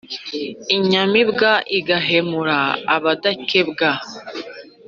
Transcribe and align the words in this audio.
inyamibwa 0.75 1.51
igahemura 1.77 2.59
abadakekwa 2.95 3.89